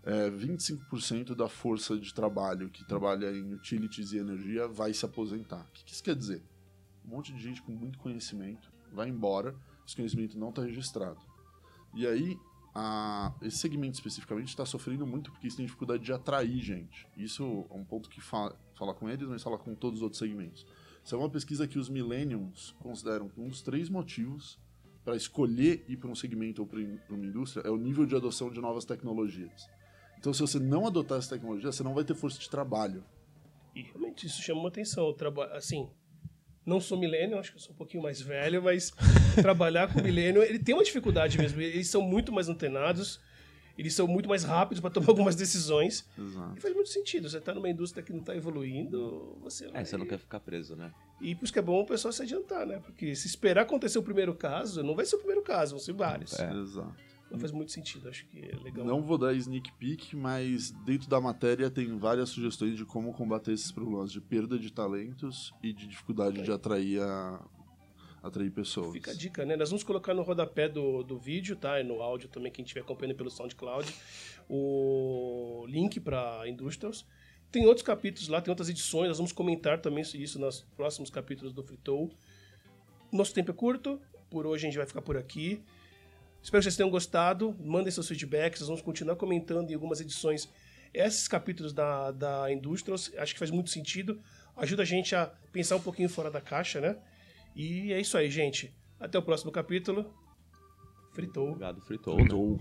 é, 0.10 0.28
25% 0.32 1.36
da 1.36 1.48
força 1.48 1.96
de 1.96 2.12
trabalho 2.12 2.68
que 2.70 2.84
trabalha 2.88 3.32
em 3.32 3.54
utilities 3.54 4.12
e 4.12 4.18
energia 4.18 4.68
vai 4.68 4.92
se 4.92 5.06
aposentar. 5.06 5.62
O 5.62 5.72
que, 5.86 5.94
isso 5.94 6.04
quer 6.04 6.16
dizer? 6.16 6.42
Um 7.06 7.10
monte 7.10 7.32
de 7.32 7.40
gente 7.40 7.62
com 7.62 7.72
muito 7.72 8.00
conhecimento 8.00 8.72
vai 8.92 9.08
embora, 9.08 9.56
esse 9.86 9.96
conhecimento 9.96 10.36
não 10.38 10.50
está 10.50 10.64
registrado. 10.64 11.20
E 11.94 12.08
aí, 12.08 12.36
a- 12.74 13.32
esse 13.44 13.58
segmento 13.58 13.94
especificamente 13.94 14.48
está 14.48 14.66
sofrendo 14.66 15.06
muito 15.06 15.32
porque 15.32 15.48
tem 15.50 15.66
dificuldade 15.66 16.04
de 16.04 16.12
atrair 16.12 16.60
gente. 16.60 17.06
Isso 17.16 17.68
é 17.70 17.76
um 17.76 17.84
ponto 17.86 18.10
que 18.10 18.20
fa 18.20 18.56
fala 18.74 18.96
com 18.96 19.08
eles, 19.10 19.28
mas 19.28 19.44
fala 19.44 19.60
com 19.60 19.76
todos 19.76 20.00
os 20.00 20.04
outros 20.04 20.18
segmentos. 20.20 20.66
Isso 21.04 21.14
é 21.14 21.18
uma 21.18 21.30
pesquisa 21.30 21.68
que 21.68 21.78
os 21.78 21.88
millennials 21.88 22.74
consideram 22.80 23.30
um 23.38 23.48
dos 23.50 23.62
três 23.62 23.90
motivos 23.90 24.58
para 25.04 25.16
escolher 25.16 25.84
ir 25.88 25.98
para 25.98 26.10
um 26.10 26.16
segmento 26.16 26.62
ou 26.62 26.68
para 26.68 26.80
uma 27.10 27.26
indústria 27.26 27.62
é 27.68 27.70
o 27.70 27.78
nível 27.78 28.06
de 28.08 28.16
adoção 28.16 28.50
de 28.50 28.60
novas 28.60 28.86
tecnologias. 28.86 29.68
Então, 30.20 30.34
se 30.34 30.42
você 30.42 30.60
não 30.60 30.86
adotar 30.86 31.18
essa 31.18 31.30
tecnologia, 31.36 31.72
você 31.72 31.82
não 31.84 31.94
vai 31.94 32.04
ter 32.04 32.14
força 32.14 32.38
de 32.40 32.50
trabalho. 32.50 33.04
E 33.76 33.82
realmente 33.84 34.28
isso 34.28 34.42
chamou 34.42 34.68
atenção. 34.68 35.14
Traba- 35.14 35.46
Assim, 35.54 35.90
não 36.66 36.82
sou 36.82 37.00
milênio, 37.00 37.40
acho 37.40 37.52
que 37.52 37.58
eu 37.58 37.62
sou 37.62 37.74
um 37.74 37.78
pouquinho 37.78 38.04
mais 38.04 38.20
velho, 38.22 38.62
mas 38.62 38.92
trabalhar 39.42 39.92
com 39.94 40.02
milênio, 40.02 40.44
ele 40.44 40.60
tem 40.60 40.76
uma 40.76 40.84
dificuldade 40.84 41.38
mesmo. 41.38 41.62
Eles 41.62 41.88
são 41.90 42.02
muito 42.02 42.32
mais 42.34 42.50
antenados, 42.50 43.20
eles 43.78 43.94
são 43.94 44.06
muito 44.08 44.28
mais 44.28 44.44
rápidos 44.44 44.82
para 44.82 44.90
tomar 44.90 45.08
algumas 45.08 45.36
decisões. 45.36 46.06
E 46.18 46.22
Exato. 46.22 46.60
faz 46.62 46.74
muito 46.76 46.90
sentido. 46.90 47.30
Você 47.30 47.38
está 47.38 47.54
numa 47.54 47.70
indústria 47.70 48.04
que 48.04 48.12
não 48.12 48.20
está 48.20 48.36
evoluindo, 48.36 49.38
você 49.42 49.68
É, 49.68 49.72
vai... 49.72 49.86
você 49.86 49.96
não 49.98 50.06
quer 50.06 50.20
ficar 50.20 50.42
preso, 50.42 50.76
né? 50.76 50.92
E 51.22 51.34
por 51.34 51.46
isso 51.46 51.54
que 51.54 51.60
é 51.60 51.62
bom 51.62 51.80
o 51.82 51.86
pessoal 51.86 52.12
se 52.12 52.22
adiantar, 52.22 52.66
né? 52.66 52.80
Porque 52.84 53.16
se 53.16 53.28
esperar 53.28 53.62
acontecer 53.62 53.98
o 54.00 54.04
primeiro 54.04 54.36
caso, 54.36 54.84
não 54.84 54.96
vai 54.96 55.06
ser 55.06 55.16
o 55.16 55.20
primeiro 55.20 55.42
caso, 55.44 55.72
vão 55.76 55.80
ser 55.80 55.94
vários. 55.94 56.38
É. 56.38 56.52
Exato. 56.52 56.96
Não 57.32 57.38
faz 57.38 57.52
muito 57.52 57.72
sentido, 57.72 58.10
acho 58.10 58.26
que 58.26 58.40
é 58.40 58.56
legal. 58.64 58.86
Não 58.86 59.02
vou 59.02 59.18
dar 59.18 59.34
sneak 59.34 59.72
peek, 59.74 60.16
mas 60.16 60.72
dentro 60.72 61.08
da 61.08 61.22
matéria 61.22 61.70
tem 61.70 61.98
várias 61.98 62.30
sugestões 62.30 62.76
de 62.76 62.86
como 62.86 63.14
combater 63.14 63.52
esses 63.52 63.72
problemas 63.72 64.12
de 64.12 64.20
perda 64.20 64.58
de 64.58 64.72
talentos 64.72 65.54
e 65.62 65.72
de 65.72 65.86
dificuldade 65.86 66.42
de 66.42 66.52
atrair, 66.52 67.00
a, 67.02 67.46
atrair 68.24 68.52
pessoas. 68.52 68.94
Fica 68.94 69.12
a 69.12 69.14
dica, 69.14 69.46
né? 69.46 69.56
Nós 69.56 69.70
vamos 69.70 69.84
colocar 69.84 70.14
no 70.16 70.24
rodapé 70.24 70.68
do, 70.68 71.04
do 71.04 71.20
vídeo, 71.20 71.56
tá? 71.56 71.80
E 71.80 71.84
no 71.84 72.02
áudio 72.02 72.30
também, 72.30 72.52
quem 72.52 72.64
estiver 72.64 72.82
acompanhando 72.82 73.16
pelo 73.16 73.30
SoundCloud, 73.30 73.94
o 74.50 75.66
link 75.68 76.00
para 76.00 76.48
Industrials. 76.48 77.06
Tem 77.52 77.66
outros 77.66 77.86
capítulos 77.86 78.28
lá, 78.28 78.42
tem 78.42 78.52
outras 78.52 78.70
edições, 78.70 79.08
nós 79.08 79.18
vamos 79.18 79.32
comentar 79.32 79.82
também 79.82 80.04
isso 80.04 80.40
nos 80.40 80.62
próximos 80.76 81.10
capítulos 81.10 81.54
do 81.54 81.64
Fritou. 81.64 82.12
Nosso 83.12 83.34
tempo 83.34 83.50
é 83.50 83.54
curto, 83.54 84.00
por 84.30 84.46
hoje 84.46 84.66
a 84.66 84.70
gente 84.70 84.78
vai 84.78 84.86
ficar 84.86 85.02
por 85.02 85.18
aqui. 85.18 85.64
Espero 86.42 86.62
que 86.62 86.64
vocês 86.64 86.76
tenham 86.78 86.90
gostado, 86.90 87.56
mandem 87.60 87.92
seus 87.92 88.08
feedbacks, 88.08 88.62
nós 88.62 88.70
vamos 88.70 88.82
continuar 88.82 89.16
comentando 89.16 89.70
em 89.70 89.74
algumas 89.74 90.00
edições 90.02 90.50
esses 90.94 91.28
capítulos 91.28 91.74
da, 91.74 92.12
da 92.12 92.52
Industrials, 92.52 93.12
acho 93.18 93.34
que 93.34 93.40
faz 93.40 93.52
muito 93.52 93.70
sentido, 93.70 94.20
ajuda 94.58 94.82
a 94.82 94.86
gente 94.86 95.16
a 95.16 95.28
pensar 95.52 95.76
um 95.76 95.82
pouquinho 95.82 96.10
fora 96.10 96.32
da 96.32 96.42
caixa, 96.42 96.82
né? 96.82 96.98
E 97.56 97.94
é 97.94 98.00
isso 98.00 98.18
aí, 98.18 98.30
gente. 98.32 98.74
Até 99.00 99.18
o 99.18 99.22
próximo 99.22 99.52
capítulo. 99.52 100.12
Fritou. 101.14 101.50
Obrigado, 101.50 101.82
fritou. 101.82 102.18
né? 102.18 102.28
Ou- 102.34 102.60